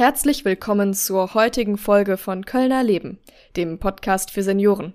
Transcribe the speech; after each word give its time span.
Herzlich 0.00 0.46
willkommen 0.46 0.94
zur 0.94 1.34
heutigen 1.34 1.76
Folge 1.76 2.16
von 2.16 2.46
Kölner 2.46 2.82
Leben, 2.82 3.18
dem 3.54 3.78
Podcast 3.78 4.30
für 4.30 4.42
Senioren. 4.42 4.94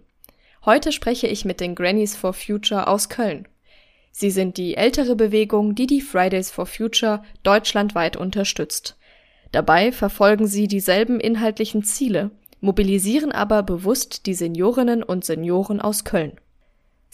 Heute 0.65 0.91
spreche 0.91 1.27
ich 1.27 1.45
mit 1.45 1.59
den 1.59 1.75
Grannies 1.75 2.15
for 2.15 2.33
Future 2.33 2.87
aus 2.87 3.07
Köln. 3.07 3.47
Sie 4.11 4.31
sind 4.31 4.57
die 4.57 4.75
ältere 4.75 5.15
Bewegung, 5.15 5.75
die 5.75 5.85
die 5.85 6.01
Fridays 6.01 6.49
for 6.49 6.65
Future 6.65 7.21
deutschlandweit 7.43 8.17
unterstützt. 8.17 8.97
Dabei 9.51 9.91
verfolgen 9.91 10.47
sie 10.47 10.67
dieselben 10.67 11.19
inhaltlichen 11.19 11.83
Ziele, 11.83 12.31
mobilisieren 12.59 13.31
aber 13.31 13.61
bewusst 13.61 14.25
die 14.25 14.33
Seniorinnen 14.33 15.03
und 15.03 15.23
Senioren 15.23 15.81
aus 15.81 16.03
Köln. 16.03 16.39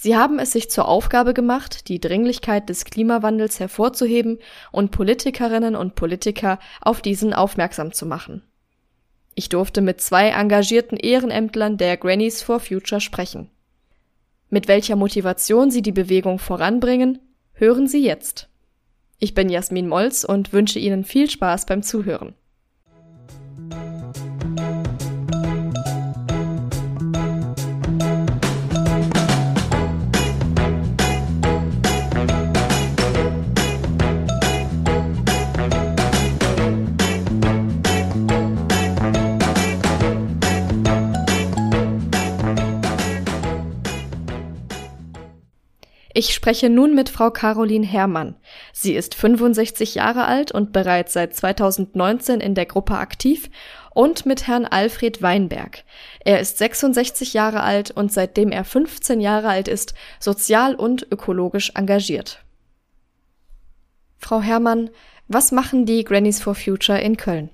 Sie 0.04 0.18
haben 0.18 0.40
es 0.40 0.52
sich 0.52 0.72
zur 0.72 0.88
Aufgabe 0.88 1.36
gemacht, 1.36 1.88
die 1.88 2.00
Dringlichkeit 2.02 2.70
des 2.70 2.86
Klimawandels 2.86 3.60
hervorzuheben 3.60 4.40
und 4.72 4.90
Politikerinnen 4.90 5.76
und 5.76 5.94
Politiker 5.94 6.58
auf 6.82 7.04
diesen 7.04 7.36
aufmerksam 7.36 7.94
zu 7.94 8.08
machen. 8.08 8.42
Ich 9.36 9.50
durfte 9.50 9.80
mit 9.82 10.02
zwei 10.02 10.30
engagierten 10.30 10.98
Ehrenämtlern 10.98 11.78
der 11.78 11.98
Grannies 11.98 12.42
for 12.42 12.60
Future 12.60 13.00
sprechen. 13.00 13.52
Mit 14.50 14.68
welcher 14.68 14.96
Motivation 14.96 15.70
sie 15.70 15.84
die 15.84 15.92
Bewegung 15.92 16.40
voranbringen, 16.40 17.20
hören 17.54 17.88
Sie 17.88 18.04
jetzt. 18.04 18.50
Ich 19.20 19.36
bin 19.36 19.50
Jasmin 19.50 19.88
Molz 19.88 20.24
und 20.24 20.52
wünsche 20.52 20.80
Ihnen 20.80 21.04
viel 21.04 21.30
Spaß 21.30 21.68
beim 21.68 21.84
Zuhören. 21.84 22.34
Ich 46.22 46.36
spreche 46.36 46.70
nun 46.70 46.94
mit 46.94 47.10
Frau 47.10 47.32
Caroline 47.32 47.84
Herrmann. 47.84 48.36
Sie 48.74 48.94
ist 48.94 49.16
65 49.16 49.96
Jahre 49.96 50.26
alt 50.26 50.52
und 50.52 50.72
bereits 50.72 51.14
seit 51.14 51.36
2019 51.36 52.42
in 52.42 52.54
der 52.54 52.68
Gruppe 52.68 52.94
aktiv 53.00 53.50
und 53.96 54.28
mit 54.28 54.46
Herrn 54.46 54.68
Alfred 54.68 55.24
Weinberg. 55.24 55.84
Er 56.24 56.40
ist 56.40 56.60
66 56.60 57.34
Jahre 57.34 57.64
alt 57.64 57.90
und 57.90 58.14
seitdem 58.14 58.52
er 58.52 58.66
15 58.66 59.20
Jahre 59.20 59.50
alt 59.50 59.68
ist, 59.68 59.96
sozial 60.20 60.76
und 60.76 61.08
ökologisch 61.10 61.72
engagiert. 61.74 62.46
Frau 64.20 64.42
Herrmann, 64.42 64.92
was 65.28 65.52
machen 65.52 65.88
die 65.88 66.04
Grannies 66.04 66.40
for 66.40 66.54
Future 66.54 67.02
in 67.02 67.18
Köln? 67.18 67.50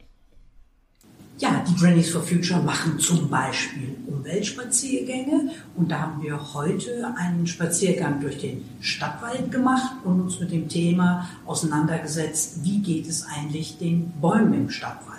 Ja, 1.39 1.63
die 1.69 1.75
Grannies 1.75 2.09
for 2.09 2.23
Future 2.23 2.59
machen 2.61 2.97
zum 2.97 3.29
Beispiel 3.29 3.95
Umweltspaziergänge 4.07 5.51
und 5.75 5.91
da 5.91 5.99
haben 5.99 6.23
wir 6.23 6.53
heute 6.55 7.13
einen 7.15 7.45
Spaziergang 7.45 8.19
durch 8.19 8.39
den 8.39 8.65
Stadtwald 8.81 9.51
gemacht 9.51 9.97
und 10.03 10.19
uns 10.19 10.39
mit 10.39 10.51
dem 10.51 10.67
Thema 10.67 11.29
auseinandergesetzt, 11.45 12.63
wie 12.63 12.79
geht 12.79 13.07
es 13.07 13.23
eigentlich 13.27 13.77
den 13.77 14.11
Bäumen 14.19 14.53
im 14.53 14.69
Stadtwald. 14.71 15.17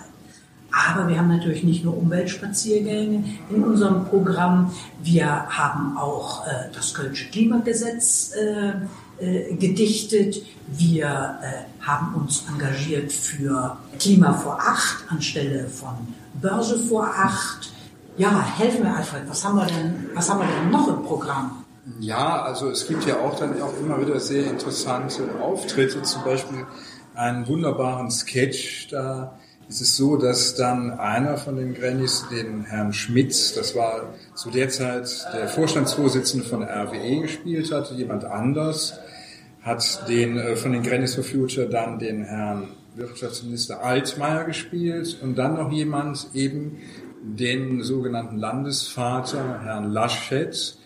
Aber 0.71 1.07
wir 1.07 1.17
haben 1.17 1.29
natürlich 1.29 1.63
nicht 1.63 1.85
nur 1.85 1.97
Umweltspaziergänge 1.97 3.23
in 3.49 3.63
unserem 3.63 4.03
Programm, 4.05 4.73
wir 5.01 5.25
haben 5.25 5.97
auch 5.97 6.45
äh, 6.45 6.69
das 6.73 6.93
Kölsche 6.93 7.29
Klimagesetz 7.29 8.33
äh, 8.35 8.73
äh, 9.19 9.55
gedichtet. 9.55 10.41
Wir 10.67 11.07
äh, 11.41 11.85
haben 11.85 12.15
uns 12.15 12.43
engagiert 12.49 13.11
für 13.11 13.77
Klima 13.99 14.33
vor 14.33 14.59
acht 14.59 15.03
anstelle 15.09 15.67
von 15.67 15.95
Börse 16.41 16.77
vor 16.79 17.05
acht. 17.05 17.71
Ja, 18.17 18.43
helfen 18.57 18.83
wir 18.83 18.95
Alfred, 18.95 19.23
was 19.27 19.43
haben 19.45 19.55
wir 19.55 19.65
denn, 19.65 20.09
was 20.13 20.29
haben 20.29 20.39
wir 20.39 20.47
denn 20.47 20.69
noch 20.71 20.87
im 20.87 21.03
Programm? 21.03 21.63
Ja, 21.99 22.43
also 22.43 22.69
es 22.69 22.87
gibt 22.87 23.05
ja 23.05 23.19
auch 23.19 23.39
dann 23.39 23.61
auch 23.61 23.73
immer 23.79 23.99
wieder 23.99 24.19
sehr 24.19 24.45
interessante 24.45 25.23
Auftritte, 25.41 26.01
zum 26.03 26.23
Beispiel 26.23 26.65
einen 27.15 27.47
wunderbaren 27.47 28.11
Sketch, 28.11 28.89
da 28.91 29.37
ist 29.69 29.81
es 29.81 29.95
so, 29.95 30.17
dass 30.17 30.55
dann 30.55 30.99
einer 30.99 31.37
von 31.37 31.55
den 31.55 31.75
Grannies, 31.75 32.25
den 32.31 32.65
Herrn 32.65 32.91
Schmitz, 32.91 33.53
das 33.53 33.75
war 33.75 34.13
zu 34.33 34.49
der 34.49 34.69
Zeit 34.69 35.07
der 35.33 35.47
Vorstandsvorsitzende 35.47 36.45
von 36.45 36.63
RWE 36.63 37.21
gespielt 37.21 37.71
hat, 37.71 37.91
jemand 37.91 38.25
anders, 38.25 38.99
hat 39.61 40.07
den 40.07 40.37
äh, 40.37 40.55
von 40.55 40.71
den 40.71 40.83
Grannies 40.83 41.15
for 41.15 41.23
Future 41.23 41.67
dann 41.67 41.99
den 41.99 42.23
Herrn 42.23 42.69
Wirtschaftsminister 42.95 43.83
Altmaier 43.83 44.43
gespielt 44.45 45.17
und 45.21 45.37
dann 45.37 45.55
noch 45.55 45.71
jemand 45.71 46.29
eben 46.33 46.77
den 47.21 47.81
sogenannten 47.83 48.37
Landesvater, 48.37 49.61
Herrn 49.63 49.91
Laschet, 49.91 50.77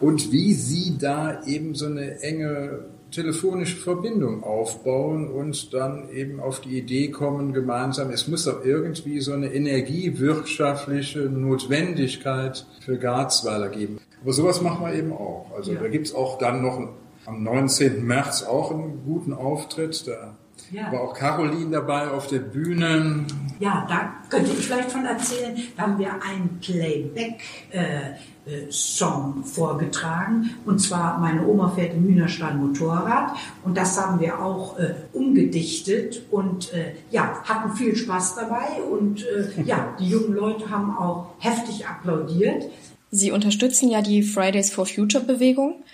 und 0.00 0.32
wie 0.32 0.52
sie 0.52 0.98
da 0.98 1.42
eben 1.44 1.74
so 1.74 1.86
eine 1.86 2.20
enge 2.20 2.84
telefonische 3.10 3.76
Verbindung 3.76 4.42
aufbauen 4.42 5.30
und 5.30 5.72
dann 5.72 6.10
eben 6.10 6.40
auf 6.40 6.60
die 6.60 6.78
Idee 6.78 7.10
kommen, 7.10 7.52
gemeinsam, 7.52 8.10
es 8.10 8.28
muss 8.28 8.44
doch 8.44 8.64
irgendwie 8.64 9.20
so 9.20 9.32
eine 9.32 9.54
energiewirtschaftliche 9.54 11.20
Notwendigkeit 11.20 12.66
für 12.80 12.98
Garzweiler 12.98 13.68
geben. 13.70 14.00
Aber 14.22 14.32
sowas 14.32 14.60
machen 14.60 14.84
wir 14.84 14.92
eben 14.92 15.12
auch. 15.12 15.50
Also 15.56 15.72
ja. 15.72 15.80
da 15.80 15.88
gibt's 15.88 16.14
auch 16.14 16.36
dann 16.38 16.60
noch 16.60 16.88
am 17.26 17.42
19. 17.42 18.04
März 18.04 18.44
auch 18.44 18.70
einen 18.70 19.02
guten 19.04 19.32
Auftritt. 19.32 20.06
Da 20.06 20.36
ja. 20.70 20.92
war 20.92 21.00
auch 21.02 21.14
Caroline 21.14 21.70
dabei 21.70 22.10
auf 22.10 22.28
der 22.28 22.40
Bühne. 22.40 23.24
Ja, 23.58 23.86
da 23.88 24.12
könnte 24.28 24.52
ich 24.52 24.66
vielleicht 24.66 24.92
von 24.92 25.06
erzählen. 25.06 25.56
Da 25.76 25.84
haben 25.84 25.98
wir 25.98 26.12
einen 26.22 26.58
Playback-Song 26.60 29.44
vorgetragen. 29.44 30.50
Und 30.64 30.78
zwar 30.80 31.18
Meine 31.18 31.44
Oma 31.46 31.70
fährt 31.70 31.94
im 31.94 32.04
Hühnerstall 32.04 32.54
Motorrad. 32.54 33.32
Und 33.64 33.76
das 33.76 34.00
haben 34.00 34.20
wir 34.20 34.40
auch 34.40 34.78
äh, 34.78 34.94
umgedichtet 35.12 36.22
und 36.30 36.72
äh, 36.72 36.92
ja, 37.10 37.42
hatten 37.44 37.76
viel 37.76 37.96
Spaß 37.96 38.36
dabei. 38.36 38.80
Und 38.90 39.26
äh, 39.26 39.50
ja, 39.64 39.94
die 39.98 40.08
jungen 40.08 40.34
Leute 40.34 40.70
haben 40.70 40.96
auch 40.96 41.34
heftig 41.38 41.86
applaudiert. 41.86 42.64
Sie 43.10 43.30
unterstützen 43.30 43.88
ja 43.88 44.02
die 44.02 44.22
Fridays 44.22 44.70
for 44.72 44.84
Future 44.84 45.24
Bewegung. 45.24 45.84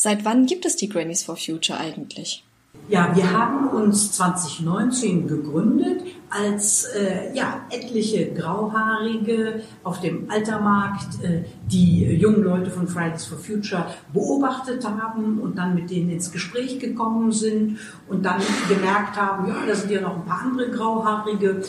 Seit 0.00 0.24
wann 0.24 0.46
gibt 0.46 0.64
es 0.64 0.76
die 0.76 0.88
Grannies 0.88 1.24
for 1.24 1.36
Future 1.36 1.76
eigentlich? 1.76 2.44
Ja, 2.88 3.10
wir 3.16 3.32
haben 3.32 3.66
uns 3.70 4.12
2019 4.12 5.26
gegründet, 5.26 6.02
als 6.30 6.84
äh, 6.84 7.34
ja, 7.34 7.62
etliche 7.68 8.32
Grauhaarige 8.32 9.64
auf 9.82 10.00
dem 10.00 10.30
Altermarkt 10.30 11.24
äh, 11.24 11.42
die 11.66 12.04
jungen 12.14 12.44
Leute 12.44 12.70
von 12.70 12.86
Fridays 12.86 13.24
for 13.24 13.38
Future 13.38 13.86
beobachtet 14.12 14.86
haben 14.86 15.40
und 15.40 15.58
dann 15.58 15.74
mit 15.74 15.90
denen 15.90 16.10
ins 16.10 16.30
Gespräch 16.30 16.78
gekommen 16.78 17.32
sind 17.32 17.78
und 18.08 18.24
dann 18.24 18.40
gemerkt 18.68 19.16
haben, 19.16 19.48
ja, 19.48 19.56
da 19.66 19.74
sind 19.74 19.90
ja 19.90 20.00
noch 20.00 20.14
ein 20.14 20.24
paar 20.24 20.42
andere 20.42 20.70
Grauhaarige 20.70 21.62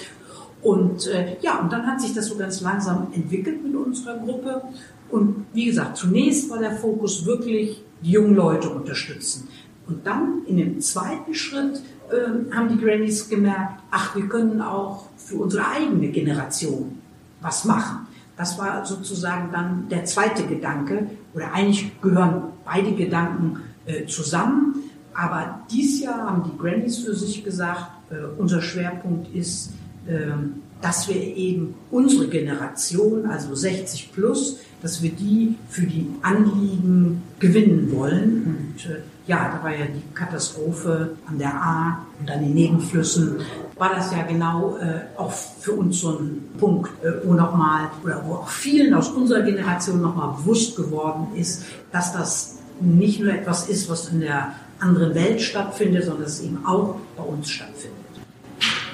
und 0.62 1.08
äh, 1.08 1.38
ja, 1.42 1.60
und 1.62 1.74
dann 1.74 1.88
hat 1.88 2.00
sich 2.00 2.14
das 2.14 2.28
so 2.28 2.38
ganz 2.38 2.62
langsam 2.62 3.08
entwickelt 3.12 3.64
mit 3.64 3.76
unserer 3.76 4.20
Gruppe. 4.20 4.62
Und 5.10 5.48
wie 5.54 5.66
gesagt, 5.66 5.98
zunächst 5.98 6.52
war 6.52 6.60
der 6.60 6.76
Fokus 6.76 7.26
wirklich 7.26 7.82
die 8.02 8.12
jungen 8.12 8.36
Leute 8.36 8.70
unterstützen. 8.70 9.48
Und 9.88 10.06
dann 10.06 10.44
in 10.46 10.58
dem 10.58 10.82
zweiten 10.82 11.34
Schritt 11.34 11.82
äh, 12.12 12.54
haben 12.54 12.70
die 12.70 12.84
Grannies 12.84 13.30
gemerkt, 13.30 13.82
ach, 13.92 14.16
wir 14.16 14.28
können 14.28 14.62
auch 14.62 15.08
für 15.18 15.38
unsere 15.38 15.68
eigene 15.68 16.10
Generation 16.10 17.00
was 17.42 17.66
machen. 17.66 18.08
Das 18.38 18.58
war 18.58 18.86
sozusagen 18.86 19.52
dann 19.52 19.90
der 19.90 20.06
zweite 20.06 20.44
Gedanke, 20.44 21.10
oder 21.34 21.54
eigentlich 21.54 22.00
gehören 22.02 22.44
beide 22.66 22.94
Gedanken 22.94 23.62
äh, 23.86 24.06
zusammen. 24.06 24.76
Aber 25.14 25.62
dieses 25.72 26.02
Jahr 26.02 26.30
haben 26.30 26.44
die 26.44 26.58
Grannies 26.58 27.00
für 27.00 27.14
sich 27.14 27.44
gesagt, 27.44 27.88
äh, 28.10 28.16
unser 28.38 28.62
Schwerpunkt 28.62 29.34
ist, 29.36 29.72
ähm, 30.08 30.62
dass 30.82 31.10
wir 31.10 31.16
eben 31.16 31.76
unsere 31.92 32.28
Generation, 32.28 33.26
also 33.26 33.54
60 33.54 34.14
plus, 34.14 34.60
dass 34.82 35.02
wir 35.02 35.12
die 35.12 35.56
für 35.70 35.86
die 35.86 36.10
Anliegen 36.22 37.22
gewinnen 37.40 37.92
wollen. 37.94 38.76
Und 38.76 38.90
äh, 38.90 39.00
ja, 39.28 39.52
da 39.56 39.64
war 39.64 39.72
ja 39.72 39.86
die 39.86 40.14
Katastrophe 40.14 41.12
an 41.28 41.38
der 41.38 41.54
A 41.54 42.06
und 42.20 42.32
an 42.32 42.40
den 42.40 42.54
Nebenflüssen, 42.54 43.42
war 43.78 43.96
das 43.96 44.12
ja 44.12 44.24
genau 44.24 44.78
äh, 44.78 45.02
auch 45.18 45.32
für 45.32 45.74
uns 45.74 46.02
so 46.02 46.18
ein 46.18 46.42
Punkt, 46.58 46.90
äh, 47.04 47.12
wo 47.24 47.34
nochmal, 47.34 47.90
oder 48.04 48.24
wo 48.26 48.36
auch 48.36 48.50
vielen 48.50 48.94
aus 48.94 49.10
unserer 49.10 49.42
Generation 49.42 50.02
nochmal 50.02 50.36
bewusst 50.38 50.76
geworden 50.76 51.28
ist, 51.36 51.66
dass 51.92 52.14
das 52.14 52.58
nicht 52.82 53.20
nur 53.20 53.34
etwas 53.34 53.70
ist, 53.70 53.90
was 53.90 54.10
in 54.10 54.22
der 54.22 54.54
anderen 54.80 55.14
Welt 55.14 55.42
stattfindet, 55.42 56.06
sondern 56.06 56.24
dass 56.24 56.40
es 56.40 56.46
eben 56.46 56.66
auch 56.66 56.96
bei 57.18 57.24
uns 57.24 57.50
stattfindet. 57.50 57.98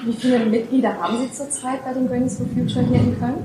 Wie 0.04 0.12
viele 0.12 0.44
Mitglieder 0.44 0.94
haben 1.00 1.18
Sie 1.18 1.32
zurzeit 1.32 1.84
bei 1.84 1.92
den 1.92 2.08
Grannies 2.08 2.36
for 2.36 2.46
Future 2.46 2.84
hier 2.84 3.00
in 3.00 3.18
Köln? 3.18 3.38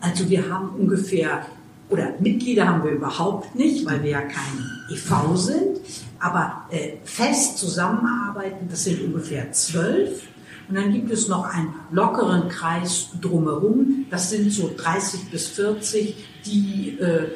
Also 0.00 0.28
wir 0.28 0.48
haben 0.50 0.70
ungefähr 0.78 1.46
oder 1.88 2.14
Mitglieder 2.18 2.68
haben 2.68 2.84
wir 2.84 2.92
überhaupt 2.92 3.54
nicht, 3.54 3.86
weil 3.86 4.02
wir 4.02 4.10
ja 4.10 4.22
kein 4.22 4.70
EV 4.90 5.36
sind, 5.36 5.78
aber 6.18 6.66
äh, 6.70 6.96
fest 7.04 7.58
zusammenarbeiten, 7.58 8.68
das 8.68 8.84
sind 8.84 9.02
ungefähr 9.02 9.52
zwölf 9.52 10.22
Und 10.68 10.74
dann 10.74 10.92
gibt 10.92 11.10
es 11.10 11.28
noch 11.28 11.44
einen 11.44 11.74
lockeren 11.92 12.48
Kreis 12.48 13.10
drumherum. 13.20 14.06
Das 14.10 14.30
sind 14.30 14.50
so 14.52 14.70
30 14.76 15.30
bis 15.30 15.48
40, 15.48 16.16
die 16.44 16.98
äh, 16.98 17.28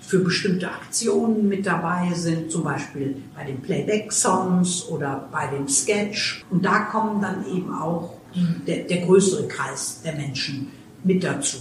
für 0.00 0.18
bestimmte 0.18 0.70
Aktionen 0.70 1.48
mit 1.48 1.64
dabei 1.64 2.12
sind, 2.12 2.50
zum 2.50 2.64
Beispiel 2.64 3.16
bei 3.34 3.44
den 3.44 3.62
Playback-Songs 3.62 4.88
oder 4.88 5.28
bei 5.32 5.46
dem 5.46 5.66
Sketch. 5.66 6.44
Und 6.50 6.64
da 6.64 6.80
kommen 6.80 7.22
dann 7.22 7.46
eben 7.46 7.72
auch 7.72 8.18
der, 8.66 8.84
der 8.84 9.06
größere 9.06 9.48
Kreis 9.48 10.02
der 10.04 10.14
Menschen 10.14 10.70
mit 11.04 11.24
dazu. 11.24 11.58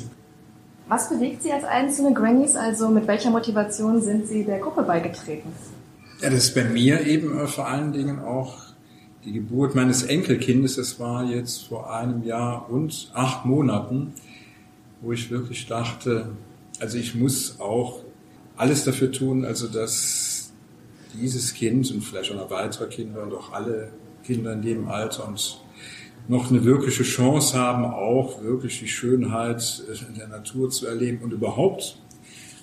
Was 0.88 1.10
bewegt 1.10 1.44
Sie 1.44 1.52
als 1.52 1.64
einzelne 1.64 2.14
Grannies? 2.14 2.56
Also 2.56 2.90
mit 2.90 3.08
welcher 3.08 3.30
Motivation 3.30 4.02
sind 4.02 4.28
Sie 4.28 4.44
der 4.44 4.60
Gruppe 4.60 4.84
beigetreten? 4.84 5.50
Ja, 6.22 6.30
das 6.30 6.46
ist 6.46 6.56
bei 6.56 6.64
mir 6.66 7.06
eben 7.06 7.38
äh, 7.38 7.48
vor 7.48 7.68
allen 7.68 7.92
Dingen 7.94 8.20
auch 8.20 8.58
die 9.26 9.34
Geburt 9.34 9.76
meines 9.76 10.04
Enkelkindes. 10.04 10.76
Das 10.76 11.00
war 11.00 11.24
jetzt 11.24 11.68
vor 11.68 11.94
einem 11.94 12.24
Jahr 12.24 12.70
und 12.70 13.12
acht 13.14 13.46
Monaten, 13.46 14.14
wo 15.02 15.12
ich 15.12 15.32
wirklich 15.32 15.68
dachte, 15.68 16.30
also 16.80 16.98
ich 16.98 17.16
muss 17.16 17.60
auch 17.60 18.02
alles 18.58 18.84
dafür 18.84 19.12
tun, 19.12 19.46
also 19.46 19.68
dass 19.68 20.52
dieses 21.14 21.54
Kind 21.54 21.92
und 21.92 22.02
vielleicht 22.02 22.32
auch 22.32 22.36
noch 22.36 22.50
weitere 22.50 22.88
Kinder 22.88 23.24
und 23.24 23.34
auch 23.34 23.54
alle 23.54 23.92
Kinder 24.24 24.54
in 24.54 24.62
dem 24.62 24.88
Alter 24.88 25.28
und 25.28 25.63
noch 26.28 26.50
eine 26.50 26.64
wirkliche 26.64 27.04
Chance 27.04 27.58
haben, 27.58 27.86
auch 27.86 28.42
wirklich 28.42 28.80
die 28.80 28.88
Schönheit 28.88 29.84
in 30.08 30.16
der 30.18 30.28
Natur 30.28 30.70
zu 30.70 30.88
erleben 30.88 31.20
und 31.24 31.34
überhaupt 31.34 31.98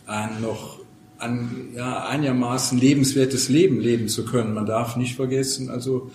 ein 0.06 0.40
noch 0.40 0.80
ein 1.18 1.72
ja, 1.74 2.06
einigermaßen 2.06 2.78
lebenswertes 2.78 3.48
Leben 3.48 3.78
leben 3.78 4.08
zu 4.08 4.24
können. 4.24 4.54
Man 4.54 4.66
darf 4.66 4.96
nicht 4.96 5.16
vergessen, 5.16 5.68
also 5.68 6.10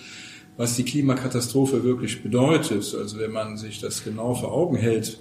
was 0.58 0.76
die 0.76 0.84
Klimakatastrophe 0.84 1.84
wirklich 1.84 2.24
bedeutet. 2.24 2.96
Also 2.96 3.20
wenn 3.20 3.32
man 3.32 3.58
sich 3.58 3.80
das 3.80 4.04
genau 4.04 4.34
vor 4.34 4.52
Augen 4.52 4.76
hält, 4.76 5.20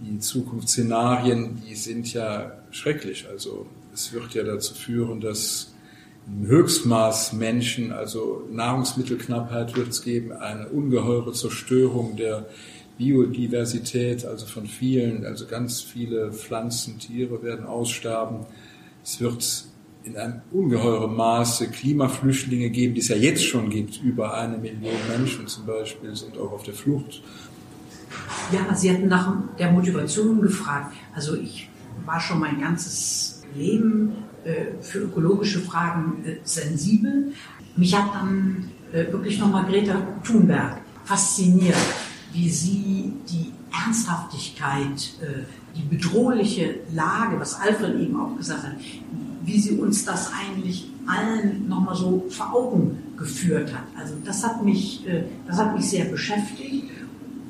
die 0.00 0.18
Zukunftsszenarien, 0.18 1.60
die 1.68 1.74
sind 1.74 2.12
ja 2.12 2.52
schrecklich. 2.70 3.26
Also 3.28 3.66
es 3.92 4.12
wird 4.12 4.32
ja 4.34 4.44
dazu 4.44 4.74
führen, 4.74 5.20
dass 5.20 5.69
Höchstmaß 6.44 7.34
Menschen, 7.34 7.92
also 7.92 8.46
Nahrungsmittelknappheit 8.50 9.76
wird 9.76 9.88
es 9.88 10.02
geben, 10.02 10.32
eine 10.32 10.68
ungeheure 10.68 11.32
Zerstörung 11.32 12.16
der 12.16 12.46
Biodiversität, 12.98 14.24
also 14.24 14.46
von 14.46 14.66
vielen, 14.66 15.24
also 15.24 15.46
ganz 15.46 15.80
viele 15.80 16.32
Pflanzen, 16.32 16.98
Tiere 16.98 17.42
werden 17.42 17.66
aussterben. 17.66 18.46
Es 19.02 19.20
wird 19.20 19.64
in 20.04 20.16
einem 20.16 20.40
ungeheuren 20.50 21.14
Maße 21.14 21.68
Klimaflüchtlinge 21.68 22.70
geben, 22.70 22.94
die 22.94 23.00
es 23.00 23.08
ja 23.08 23.16
jetzt 23.16 23.44
schon 23.44 23.70
gibt. 23.70 24.02
Über 24.02 24.34
eine 24.34 24.58
Million 24.58 24.94
Menschen 25.08 25.46
zum 25.46 25.66
Beispiel 25.66 26.14
sind 26.14 26.38
auch 26.38 26.52
auf 26.52 26.62
der 26.62 26.74
Flucht. 26.74 27.22
Ja, 28.52 28.74
Sie 28.74 28.90
hatten 28.90 29.08
nach 29.08 29.34
der 29.58 29.70
Motivation 29.72 30.40
gefragt. 30.40 30.94
Also 31.14 31.36
ich 31.36 31.68
war 32.04 32.20
schon 32.20 32.40
mein 32.40 32.60
ganzes 32.60 33.42
Leben 33.54 34.16
für 34.82 35.00
ökologische 35.00 35.60
Fragen 35.60 36.24
äh, 36.24 36.36
sensibel. 36.44 37.32
Mich 37.76 37.96
hat 37.96 38.14
dann 38.14 38.70
äh, 38.92 39.10
wirklich 39.12 39.38
nochmal 39.38 39.64
Greta 39.66 40.02
Thunberg 40.24 40.78
fasziniert, 41.04 41.76
wie 42.32 42.48
sie 42.48 43.12
die 43.28 43.52
Ernsthaftigkeit, 43.86 45.14
die 45.74 45.82
bedrohliche 45.82 46.80
Lage, 46.92 47.38
was 47.40 47.54
Alfred 47.54 47.98
eben 48.00 48.20
auch 48.20 48.36
gesagt 48.36 48.64
hat, 48.64 48.74
wie 49.44 49.58
sie 49.58 49.76
uns 49.78 50.04
das 50.04 50.30
eigentlich 50.32 50.88
allen 51.06 51.68
nochmal 51.68 51.96
so 51.96 52.26
vor 52.28 52.52
Augen 52.54 52.98
geführt 53.16 53.72
hat. 53.72 53.84
Also 53.98 54.14
das 54.24 54.44
hat 54.44 54.64
mich, 54.64 55.04
das 55.46 55.56
hat 55.56 55.74
mich 55.76 55.88
sehr 55.88 56.04
beschäftigt. 56.04 56.90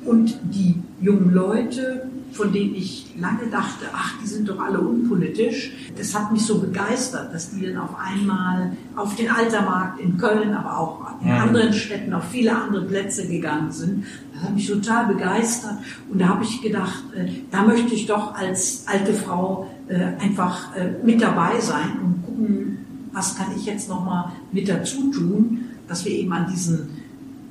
Und 0.05 0.38
die 0.44 0.76
jungen 1.00 1.33
Leute, 1.33 2.09
von 2.32 2.53
denen 2.53 2.75
ich 2.75 3.15
lange 3.19 3.50
dachte, 3.50 3.87
ach, 3.93 4.15
die 4.23 4.27
sind 4.27 4.49
doch 4.49 4.59
alle 4.61 4.81
unpolitisch. 4.81 5.73
Das 5.97 6.15
hat 6.15 6.32
mich 6.32 6.43
so 6.43 6.59
begeistert, 6.59 7.35
dass 7.35 7.50
die 7.50 7.67
dann 7.67 7.79
auf 7.79 7.97
einmal 7.99 8.73
auf 8.97 9.17
den 9.17 9.31
Altermarkt 9.31 10.00
in 10.00 10.17
Köln, 10.17 10.55
aber 10.55 10.79
auch 10.79 11.21
in 11.21 11.29
mhm. 11.29 11.35
anderen 11.35 11.73
Städten, 11.73 12.12
auf 12.12 12.25
viele 12.31 12.56
andere 12.56 12.85
Plätze 12.85 13.27
gegangen 13.27 13.73
sind. 13.73 14.05
Das 14.32 14.44
hat 14.44 14.55
mich 14.55 14.67
total 14.67 15.06
begeistert. 15.06 15.79
Und 16.11 16.21
da 16.21 16.29
habe 16.29 16.44
ich 16.44 16.62
gedacht, 16.62 17.05
äh, 17.15 17.29
da 17.50 17.62
möchte 17.62 17.94
ich 17.94 18.06
doch 18.06 18.35
als 18.35 18.85
alte 18.87 19.12
Frau 19.12 19.71
äh, 19.88 19.94
einfach 20.21 20.75
äh, 20.76 20.93
mit 21.05 21.21
dabei 21.21 21.61
sein 21.61 21.99
und 22.03 22.25
gucken, 22.25 22.79
was 23.12 23.37
kann 23.37 23.49
ich 23.56 23.67
jetzt 23.67 23.88
nochmal 23.88 24.33
mit 24.53 24.69
dazu 24.69 25.11
tun, 25.11 25.65
dass 25.88 26.05
wir 26.05 26.12
eben 26.12 26.33
an 26.33 26.47
diesen 26.50 26.91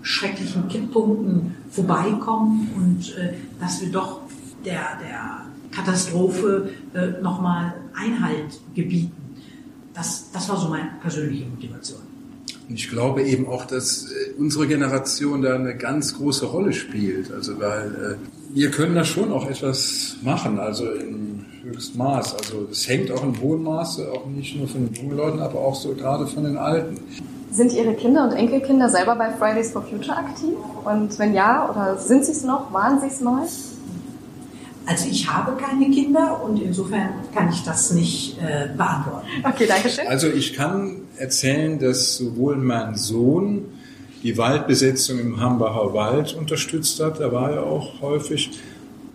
schrecklichen 0.01 0.69
Kipppunkten 0.69 1.55
vorbeikommen 1.69 2.69
und 2.77 3.13
dass 3.59 3.81
wir 3.81 3.91
doch 3.91 4.21
der, 4.65 4.97
der 5.01 5.45
Katastrophe 5.71 6.69
äh, 6.93 7.21
nochmal 7.21 7.73
Einhalt 7.95 8.59
gebieten. 8.75 9.11
Das, 9.93 10.31
das 10.31 10.49
war 10.49 10.57
so 10.57 10.69
meine 10.69 10.89
persönliche 11.01 11.45
Motivation. 11.45 11.99
Ich 12.71 12.89
glaube 12.89 13.23
eben 13.23 13.47
auch, 13.47 13.65
dass 13.65 14.11
äh, 14.11 14.31
unsere 14.37 14.67
Generation 14.67 15.41
da 15.41 15.55
eine 15.55 15.75
ganz 15.75 16.15
große 16.15 16.45
Rolle 16.45 16.73
spielt. 16.73 17.31
Also 17.31 17.59
weil 17.59 18.17
äh, 18.19 18.53
wir 18.53 18.71
können 18.71 18.95
da 18.95 19.03
schon 19.03 19.31
auch 19.31 19.49
etwas 19.49 20.17
machen, 20.23 20.59
also 20.59 20.91
im 20.91 21.45
höchsten 21.63 21.97
Maß. 21.97 22.35
Also 22.35 22.67
es 22.71 22.87
hängt 22.87 23.11
auch 23.11 23.23
in 23.23 23.39
hohem 23.41 23.63
Maße, 23.63 24.11
auch 24.11 24.25
nicht 24.27 24.55
nur 24.55 24.67
von 24.67 24.85
den 24.85 24.93
jungen 24.93 25.17
Leuten, 25.17 25.39
aber 25.39 25.59
auch 25.59 25.75
so 25.75 25.93
gerade 25.93 26.27
von 26.27 26.43
den 26.43 26.57
Alten. 26.57 26.97
Sind 27.51 27.73
Ihre 27.73 27.95
Kinder 27.95 28.25
und 28.25 28.33
Enkelkinder 28.33 28.89
selber 28.89 29.15
bei 29.15 29.31
Fridays 29.31 29.71
for 29.71 29.81
Future 29.81 30.15
aktiv? 30.15 30.53
Und 30.85 31.17
wenn 31.17 31.33
ja, 31.33 31.69
oder 31.69 31.97
sind 31.97 32.23
Sie 32.23 32.31
es 32.31 32.43
noch? 32.43 32.71
Waren 32.71 33.01
Sie 33.01 33.07
es 33.07 33.21
mal? 33.21 33.47
Also 34.89 35.07
ich 35.07 35.31
habe 35.31 35.55
keine 35.55 35.91
Kinder 35.91 36.41
und 36.43 36.59
insofern 36.59 37.09
kann 37.31 37.49
ich 37.51 37.61
das 37.61 37.93
nicht 37.93 38.39
äh, 38.39 38.69
beantworten. 38.75 39.27
Okay, 39.43 39.67
danke 39.67 39.87
schön. 39.87 40.07
Also 40.07 40.27
ich 40.27 40.55
kann 40.55 41.01
erzählen, 41.15 41.77
dass 41.77 42.17
sowohl 42.17 42.55
mein 42.55 42.95
Sohn 42.95 43.65
die 44.23 44.35
Waldbesetzung 44.35 45.19
im 45.19 45.39
Hambacher 45.39 45.93
Wald 45.93 46.33
unterstützt 46.33 46.99
hat, 47.01 47.19
da 47.19 47.31
war 47.31 47.51
er 47.51 47.63
auch 47.67 48.01
häufig, 48.01 48.49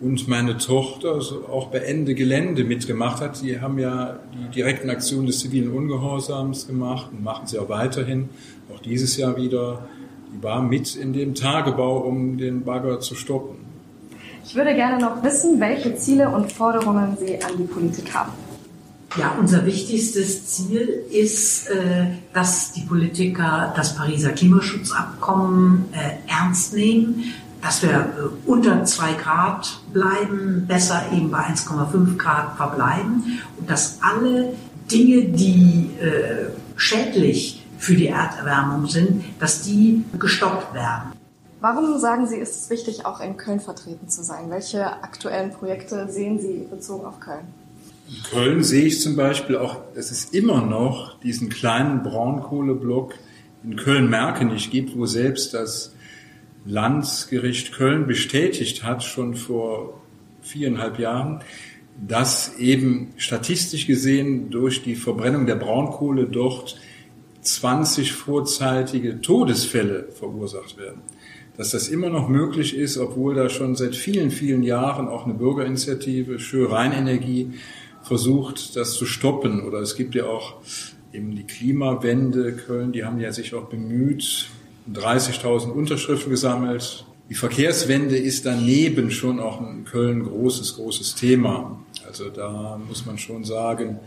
und 0.00 0.28
meine 0.28 0.58
Tochter 0.58 1.14
also 1.14 1.46
auch 1.50 1.68
bei 1.68 1.78
Ende 1.78 2.14
Gelände 2.14 2.62
mitgemacht 2.62 3.20
hat. 3.20 3.42
Die 3.42 3.60
haben 3.60 3.78
ja 3.78 4.20
die 4.32 4.54
direkten 4.54 4.90
Aktionen 4.90 5.26
des 5.26 5.40
zivilen 5.40 5.72
Ungehorsams 5.72 6.68
gemacht 6.68 7.08
und 7.12 7.24
machen 7.24 7.46
sie 7.46 7.58
auch 7.58 7.68
weiterhin, 7.68 8.28
auch 8.72 8.80
dieses 8.80 9.16
Jahr 9.16 9.36
wieder. 9.36 9.88
Die 10.32 10.42
war 10.42 10.62
mit 10.62 10.94
in 10.94 11.12
dem 11.12 11.34
Tagebau, 11.34 11.98
um 11.98 12.38
den 12.38 12.62
Bagger 12.64 13.00
zu 13.00 13.16
stoppen. 13.16 13.73
Ich 14.46 14.55
würde 14.55 14.74
gerne 14.74 15.03
noch 15.03 15.22
wissen, 15.22 15.58
welche 15.58 15.96
Ziele 15.96 16.29
und 16.29 16.53
Forderungen 16.53 17.17
Sie 17.19 17.43
an 17.43 17.56
die 17.56 17.65
Politik 17.65 18.15
haben. 18.15 18.32
Ja, 19.17 19.34
unser 19.39 19.65
wichtigstes 19.65 20.46
Ziel 20.48 21.05
ist, 21.10 21.69
äh, 21.70 22.06
dass 22.32 22.72
die 22.72 22.82
Politiker 22.82 23.72
das 23.77 23.94
Pariser 23.96 24.32
Klimaschutzabkommen 24.32 25.86
äh, 25.93 26.31
ernst 26.31 26.74
nehmen, 26.74 27.32
dass 27.63 27.82
wir 27.82 27.91
äh, 27.91 28.51
unter 28.51 28.84
zwei 28.84 29.15
Grad 29.15 29.81
bleiben, 29.93 30.67
besser 30.67 31.05
eben 31.13 31.31
bei 31.31 31.39
1,5 31.39 32.17
Grad 32.19 32.56
verbleiben 32.56 33.41
und 33.58 33.70
dass 33.70 33.98
alle 34.03 34.53
Dinge, 34.91 35.24
die 35.24 35.91
schädlich 36.77 37.65
für 37.79 37.94
die 37.94 38.08
Erderwärmung 38.08 38.86
sind, 38.86 39.24
dass 39.39 39.63
die 39.63 40.05
gestoppt 40.19 40.74
werden. 40.74 41.13
Warum 41.64 41.98
sagen 41.98 42.26
Sie, 42.26 42.36
ist 42.36 42.56
es 42.56 42.68
wichtig, 42.68 43.06
auch 43.06 43.20
in 43.20 43.38
Köln 43.38 43.58
vertreten 43.58 44.06
zu 44.10 44.22
sein? 44.22 44.50
Welche 44.50 44.84
aktuellen 45.02 45.50
Projekte 45.50 46.10
sehen 46.10 46.38
Sie 46.38 46.66
bezogen 46.70 47.06
auf 47.06 47.20
Köln? 47.20 47.46
In 48.06 48.22
Köln 48.22 48.62
sehe 48.62 48.84
ich 48.84 49.00
zum 49.00 49.16
Beispiel 49.16 49.56
auch, 49.56 49.78
dass 49.94 50.10
es 50.10 50.26
immer 50.26 50.60
noch 50.60 51.18
diesen 51.20 51.48
kleinen 51.48 52.02
Braunkohleblock 52.02 53.14
in 53.62 53.76
Köln-Merkenich 53.76 54.70
gibt, 54.70 54.94
wo 54.94 55.06
selbst 55.06 55.54
das 55.54 55.94
Landesgericht 56.66 57.72
Köln 57.72 58.06
bestätigt 58.06 58.84
hat, 58.84 59.02
schon 59.02 59.34
vor 59.34 60.02
viereinhalb 60.42 60.98
Jahren, 60.98 61.40
dass 62.06 62.58
eben 62.58 63.14
statistisch 63.16 63.86
gesehen 63.86 64.50
durch 64.50 64.82
die 64.82 64.96
Verbrennung 64.96 65.46
der 65.46 65.56
Braunkohle 65.56 66.26
dort 66.26 66.76
20 67.40 68.12
vorzeitige 68.12 69.22
Todesfälle 69.22 70.08
verursacht 70.12 70.76
werden 70.76 71.00
dass 71.56 71.70
das 71.70 71.89
immer 71.89 72.11
noch 72.11 72.29
möglich 72.29 72.77
ist, 72.77 72.99
obwohl 72.99 73.34
da 73.34 73.49
schon 73.49 73.77
seit 73.77 73.94
vielen, 73.94 74.31
vielen 74.31 74.63
Jahren 74.63 75.08
auch 75.08 75.25
eine 75.25 75.34
Bürgerinitiative, 75.34 76.39
Schö 76.39 76.67
Rheinenergie, 76.67 77.53
versucht, 78.03 78.77
das 78.77 78.94
zu 78.94 79.06
stoppen. 79.06 79.63
Oder 79.63 79.79
es 79.79 79.94
gibt 79.94 80.15
ja 80.15 80.27
auch 80.27 80.56
eben 81.13 81.34
die 81.34 81.44
Klimawende 81.44 82.53
Köln, 82.53 82.93
die 82.93 83.05
haben 83.05 83.20
ja 83.20 83.32
sich 83.32 83.55
auch 83.55 83.67
bemüht, 83.67 84.49
30.000 84.93 85.70
Unterschriften 85.70 86.31
gesammelt. 86.31 87.06
Die 87.31 87.34
Verkehrswende 87.34 88.19
ist 88.19 88.44
daneben 88.44 89.11
schon 89.11 89.41
auch 89.41 89.61
in 89.61 89.84
Köln 89.84 90.25
großes, 90.25 90.77
großes 90.77 91.15
Thema. 91.15 91.81
Also 92.06 92.29
da 92.29 92.79
muss 92.87 93.06
man 93.06 93.17
schon 93.17 93.44
sagen, 93.44 93.99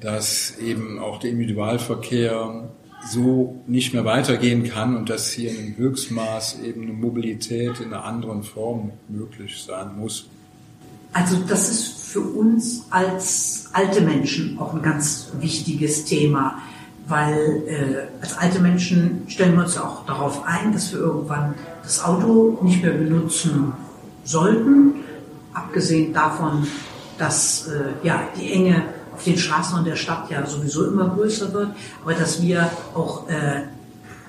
dass 0.00 0.58
eben 0.58 0.98
auch 0.98 1.20
der 1.20 1.30
Individualverkehr 1.30 2.70
so 3.08 3.62
nicht 3.66 3.94
mehr 3.94 4.04
weitergehen 4.04 4.64
kann 4.64 4.96
und 4.96 5.08
dass 5.08 5.30
hier 5.30 5.50
in 5.50 5.76
Höchstmaß 5.76 6.60
eben 6.60 6.82
eine 6.82 6.92
Mobilität 6.92 7.80
in 7.80 7.92
einer 7.92 8.04
anderen 8.04 8.42
Form 8.42 8.92
möglich 9.08 9.62
sein 9.66 9.96
muss. 9.98 10.28
Also 11.12 11.36
das 11.48 11.68
ist 11.68 12.00
für 12.12 12.20
uns 12.20 12.84
als 12.90 13.68
alte 13.72 14.00
Menschen 14.00 14.58
auch 14.58 14.74
ein 14.74 14.82
ganz 14.82 15.28
wichtiges 15.40 16.04
Thema, 16.04 16.58
weil 17.08 17.62
äh, 17.66 18.22
als 18.22 18.38
alte 18.38 18.60
Menschen 18.60 19.22
stellen 19.26 19.56
wir 19.56 19.64
uns 19.64 19.76
auch 19.76 20.06
darauf 20.06 20.46
ein, 20.46 20.72
dass 20.72 20.92
wir 20.92 21.00
irgendwann 21.00 21.54
das 21.82 22.04
Auto 22.04 22.58
nicht 22.62 22.82
mehr 22.82 22.92
benutzen 22.92 23.72
sollten, 24.24 24.94
abgesehen 25.52 26.12
davon, 26.12 26.66
dass 27.18 27.68
äh, 27.68 28.06
ja 28.06 28.22
die 28.38 28.52
Enge 28.52 28.84
auf 29.20 29.24
den 29.24 29.36
Straßen 29.36 29.78
und 29.78 29.86
der 29.86 29.96
Stadt 29.96 30.30
ja 30.30 30.46
sowieso 30.46 30.86
immer 30.86 31.10
größer 31.10 31.52
wird, 31.52 31.68
aber 32.02 32.14
dass 32.14 32.40
wir 32.40 32.70
auch 32.94 33.28
äh, 33.28 33.64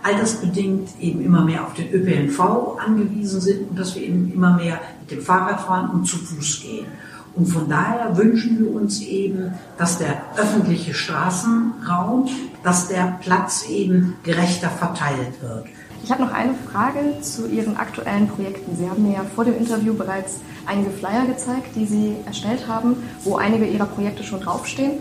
altersbedingt 0.04 0.90
eben 1.00 1.24
immer 1.24 1.46
mehr 1.46 1.66
auf 1.66 1.74
den 1.76 1.94
ÖPNV 1.94 2.78
angewiesen 2.78 3.40
sind 3.40 3.70
und 3.70 3.80
dass 3.80 3.96
wir 3.96 4.04
eben 4.04 4.34
immer 4.34 4.58
mehr 4.58 4.82
mit 5.00 5.12
dem 5.12 5.22
Fahrrad 5.22 5.62
fahren 5.62 5.92
und 5.92 6.06
zu 6.06 6.18
Fuß 6.18 6.62
gehen. 6.62 6.88
Und 7.36 7.46
von 7.46 7.70
daher 7.70 8.18
wünschen 8.18 8.60
wir 8.60 8.74
uns 8.74 9.00
eben, 9.00 9.54
dass 9.78 9.98
der 9.98 10.22
öffentliche 10.36 10.94
Straßenraum, 10.94 12.28
dass 12.62 12.90
der 12.90 13.18
Platz 13.22 13.66
eben 13.70 14.16
gerechter 14.24 14.70
verteilt 14.70 15.42
wird. 15.42 15.68
Ich 16.04 16.12
habe 16.12 16.24
noch 16.24 16.32
eine 16.32 16.56
Frage 16.56 17.22
zu 17.22 17.48
Ihren 17.48 17.78
aktuellen 17.78 18.28
Projekten. 18.28 18.76
Sie 18.76 18.90
haben 18.90 19.04
mir 19.04 19.14
ja 19.14 19.26
vor 19.36 19.46
dem 19.46 19.56
Interview 19.56 19.94
bereits 19.94 20.40
einige 20.66 20.90
Flyer 20.90 21.26
gezeigt, 21.28 21.76
die 21.76 21.86
Sie 21.86 22.16
erstellt 22.26 22.68
haben, 22.68 22.96
wo 23.24 23.36
einige 23.36 23.66
Ihrer 23.66 23.86
Projekte 23.86 24.24
schon 24.24 24.42
draufstehen. 24.42 24.94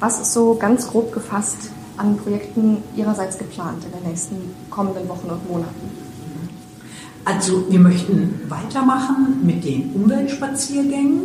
Was 0.00 0.20
ist 0.20 0.32
so 0.32 0.54
ganz 0.54 0.88
grob 0.88 1.12
gefasst 1.12 1.70
an 1.96 2.16
Projekten 2.16 2.78
Ihrerseits 2.96 3.38
geplant 3.38 3.84
in 3.84 3.92
den 3.92 4.08
nächsten 4.08 4.36
kommenden 4.70 5.08
Wochen 5.08 5.28
und 5.28 5.48
Monaten? 5.48 6.08
Also 7.24 7.70
wir 7.70 7.78
möchten 7.78 8.40
weitermachen 8.48 9.40
mit 9.44 9.64
den 9.64 9.92
Umweltspaziergängen 9.92 11.22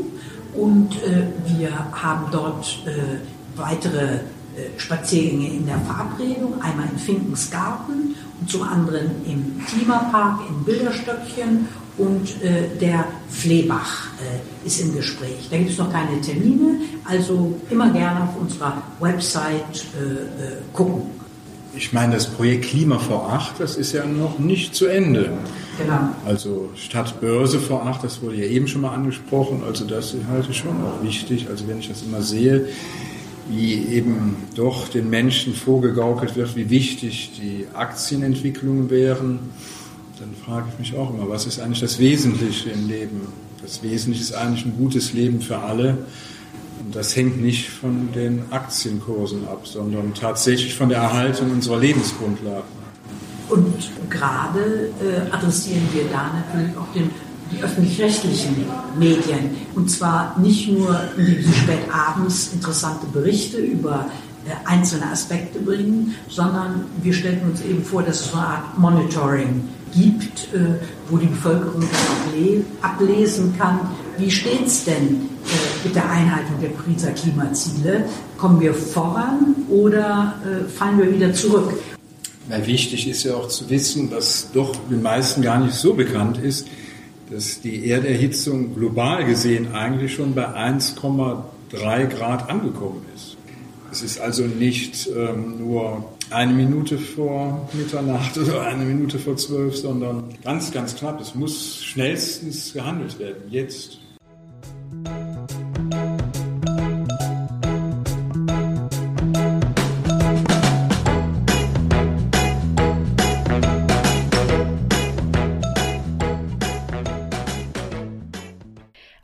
und 0.54 0.96
äh, 1.04 1.28
wir 1.58 1.72
haben 1.94 2.26
dort 2.32 2.84
äh, 2.86 3.20
weitere 3.58 4.16
äh, 4.56 4.78
Spaziergänge 4.78 5.48
in 5.48 5.66
der 5.66 5.80
Verabredung, 5.80 6.62
einmal 6.62 6.88
in 6.92 7.00
Finkensgarten 7.00 8.16
zum 8.48 8.64
anderen 8.64 9.12
im 9.26 9.62
Klimapark 9.66 10.42
in 10.50 10.64
Bilderstöckchen 10.64 11.68
und 11.98 12.42
äh, 12.44 12.76
der 12.80 13.06
Fleebach 13.30 14.08
äh, 14.20 14.68
ist 14.68 14.82
im 14.82 14.96
Gespräch. 14.96 15.48
Da 15.52 15.58
gibt 15.58 15.72
es 15.72 15.78
noch 15.78 15.92
keine 15.92 16.20
Termine, 16.22 16.80
also 17.06 17.60
immer 17.70 17.92
gerne 17.92 18.24
auf 18.24 18.40
unserer 18.40 18.82
Website 19.00 19.86
äh, 19.96 20.04
äh 20.04 20.58
gucken. 20.74 21.04
Ich 21.76 21.92
meine, 21.92 22.14
das 22.14 22.28
Projekt 22.28 22.66
Klima 22.66 23.00
vor 23.00 23.32
8, 23.32 23.60
das 23.60 23.78
ist 23.78 23.94
ja 23.94 24.06
noch 24.06 24.38
nicht 24.38 24.76
zu 24.76 24.86
Ende. 24.86 25.32
Genau. 25.80 26.10
Also 26.24 26.70
Stadt 26.76 27.20
Börse 27.20 27.60
vor 27.60 27.86
8, 27.88 28.04
das 28.04 28.22
wurde 28.22 28.36
ja 28.36 28.46
eben 28.46 28.68
schon 28.68 28.82
mal 28.82 28.94
angesprochen, 28.94 29.64
also 29.68 29.86
das 29.86 30.14
halte 30.30 30.52
ich 30.52 30.58
schon 30.58 30.70
auch 30.84 31.04
wichtig. 31.04 31.48
Also 31.50 31.68
wenn 31.68 31.80
ich 31.80 31.90
das 31.90 32.04
immer 32.04 32.22
sehe, 32.22 32.68
wie 33.50 33.86
eben 33.88 34.36
doch 34.56 34.88
den 34.88 35.10
Menschen 35.10 35.54
vorgegaukelt 35.54 36.36
wird, 36.36 36.56
wie 36.56 36.70
wichtig 36.70 37.32
die 37.38 37.68
Aktienentwicklungen 37.74 38.90
wären, 38.90 39.40
dann 40.20 40.34
frage 40.46 40.68
ich 40.72 40.80
mich 40.80 40.98
auch 40.98 41.14
immer, 41.14 41.28
was 41.30 41.46
ist 41.46 41.60
eigentlich 41.60 41.82
das 41.82 42.00
Wesentliche 42.00 42.70
im 42.70 42.88
Leben? 42.88 43.22
Das 43.62 43.84
Wesentliche 43.84 44.24
ist 44.24 44.34
eigentlich 44.34 44.66
ein 44.66 44.78
gutes 44.78 45.14
Leben 45.14 45.42
für 45.42 45.58
alle. 45.60 45.98
Und 46.84 46.96
das 46.96 47.16
hängt 47.16 47.42
nicht 47.42 47.70
von 47.70 48.10
den 48.14 48.44
Aktienkursen 48.52 49.48
ab, 49.48 49.66
sondern 49.66 50.14
tatsächlich 50.14 50.76
von 50.76 50.90
der 50.90 51.00
Erhaltung 51.00 51.52
unserer 51.52 51.80
Lebensgrundlagen. 51.80 52.84
Und 53.50 53.74
gerade 54.10 54.92
äh, 55.02 55.32
adressieren 55.32 55.88
wir 55.94 56.06
da 56.12 56.32
natürlich 56.34 56.78
auch 56.78 56.92
den 56.94 57.10
die 57.54 57.64
öffentlich-rechtlichen 57.64 58.66
Medien. 58.98 59.52
Und 59.76 59.90
zwar 59.90 60.38
nicht 60.40 60.70
nur, 60.70 61.00
indem 61.18 61.44
sie 61.44 61.54
spät 61.54 61.80
abends 61.92 62.52
interessante 62.54 63.06
Berichte 63.08 63.58
über 63.58 64.06
äh, 64.46 64.70
einzelne 64.70 65.10
Aspekte 65.10 65.60
bringen, 65.60 66.16
sondern 66.28 66.86
wir 67.02 67.14
stellen 67.14 67.42
uns 67.50 67.62
eben 67.62 67.84
vor, 67.84 68.04
dass 68.04 68.22
es 68.22 68.32
so 68.32 68.38
eine 68.38 68.48
Art 68.48 68.78
Monitoring 68.78 69.64
gibt, 69.94 70.54
äh, 70.54 70.80
wo 71.10 71.18
die 71.18 71.28
Bevölkerung 71.28 71.84
ablesen 72.82 73.58
kann, 73.58 73.80
wie 74.18 74.30
steht 74.30 74.68
es 74.68 74.84
denn 74.84 74.94
äh, 74.96 75.86
mit 75.86 75.96
der 75.96 76.10
Einhaltung 76.10 76.60
der 76.62 76.70
Pariser 76.70 77.12
Klimaziele? 77.12 78.06
Kommen 78.38 78.60
wir 78.60 78.74
voran 78.74 79.56
oder 79.70 80.36
fallen 80.78 80.98
wir 80.98 81.14
wieder 81.14 81.34
zurück? 81.34 81.72
Weil 82.50 82.68
wichtig 82.68 83.08
ist 83.08 83.24
ja 83.24 83.36
auch 83.36 83.48
zu 83.48 83.70
wissen, 83.70 84.12
was 84.12 84.50
doch 84.54 84.76
den 84.90 85.02
meisten 85.02 85.42
gar 85.42 85.60
nicht 85.60 85.76
so 85.76 85.94
bekannt 85.94 86.38
ist, 86.38 86.68
dass 87.30 87.62
die 87.62 87.88
Erderhitzung 87.90 88.76
global 88.76 89.26
gesehen 89.26 89.74
eigentlich 89.74 90.14
schon 90.14 90.36
bei 90.36 90.48
1,3 90.48 92.06
Grad 92.08 92.50
angekommen 92.50 93.06
ist. 93.16 93.38
Es 93.92 94.02
ist 94.02 94.20
also 94.20 94.44
nicht 94.46 95.08
ähm, 95.16 95.60
nur 95.60 96.14
eine 96.32 96.54
Minute 96.54 96.98
vor 96.98 97.70
Mitternacht 97.74 98.38
oder 98.40 98.64
eine 98.64 98.86
Minute 98.86 99.20
vor 99.20 99.38
zwölf, 99.38 99.76
sondern 99.78 100.24
ganz, 100.44 100.72
ganz 100.72 100.96
knapp. 100.96 101.22
Es 101.22 101.36
muss 101.36 101.84
schnellstens 101.84 102.74
gehandelt 102.74 103.20
werden, 103.20 103.44
jetzt. 103.50 104.00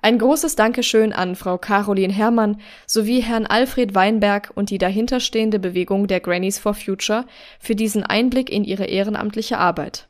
Ein 0.10 0.18
großes 0.18 0.56
Dankeschön 0.56 1.13
an 1.13 1.36
Frau 1.36 1.60
Caroline 1.60 2.12
Herrmann 2.12 2.60
sowie 2.88 3.20
Herrn 3.20 3.46
Alfred 3.46 3.94
Weinberg 3.94 4.51
und 4.56 4.72
die 4.72 4.80
dahinterstehende 4.80 5.60
Bewegung 5.60 6.08
der 6.08 6.20
Grannies 6.20 6.58
for 6.58 6.74
Future 6.74 7.28
für 7.60 7.75
diesen 7.75 8.01
Einblick 8.01 8.50
in 8.50 8.63
ihre 8.63 8.86
ehrenamtliche 8.86 9.60
Arbeit. 9.60 10.10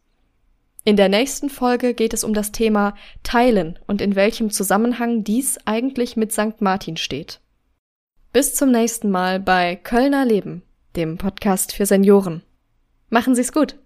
In 0.84 0.96
der 0.96 1.08
nächsten 1.08 1.48
Folge 1.48 1.94
geht 1.94 2.12
es 2.12 2.24
um 2.24 2.34
das 2.34 2.52
Thema 2.52 2.94
Teilen 3.22 3.78
und 3.86 4.00
in 4.00 4.16
welchem 4.16 4.50
Zusammenhang 4.50 5.22
dies 5.22 5.58
eigentlich 5.64 6.16
mit 6.16 6.32
St. 6.32 6.60
Martin 6.60 6.96
steht. 6.96 7.40
Bis 8.32 8.54
zum 8.54 8.70
nächsten 8.70 9.10
Mal 9.10 9.38
bei 9.38 9.76
Kölner 9.76 10.24
Leben, 10.24 10.62
dem 10.96 11.18
Podcast 11.18 11.72
für 11.72 11.86
Senioren. 11.86 12.42
Machen 13.10 13.34
Sie's 13.34 13.52
gut! 13.52 13.76